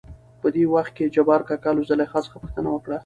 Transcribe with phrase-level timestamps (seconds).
[0.41, 2.91] .په دې وخت کې جبارکاکا له زليخا څخه پوښتنه وکړ.